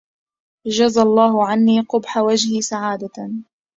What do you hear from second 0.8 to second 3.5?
الله عني قبح وجهي سعادة